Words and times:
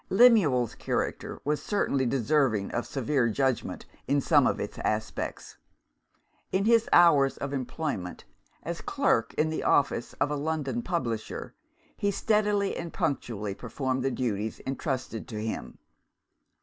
Lemuel's 0.09 0.73
character 0.73 1.39
was 1.45 1.61
certainly 1.61 2.07
deserving 2.07 2.71
of 2.71 2.87
severe 2.87 3.29
judgment, 3.29 3.85
in 4.07 4.19
some 4.19 4.47
of 4.47 4.59
its 4.59 4.79
aspects. 4.79 5.57
In 6.51 6.65
his 6.65 6.89
hours 6.91 7.37
of 7.37 7.53
employment 7.53 8.23
(as 8.63 8.81
clerk 8.81 9.31
in 9.35 9.51
the 9.51 9.61
office 9.63 10.13
of 10.13 10.31
a 10.31 10.35
London 10.35 10.81
publisher) 10.81 11.53
he 11.95 12.09
steadily 12.09 12.75
and 12.75 12.91
punctually 12.91 13.53
performed 13.53 14.01
the 14.01 14.09
duties 14.09 14.59
entrusted 14.65 15.27
to 15.27 15.39
him. 15.39 15.77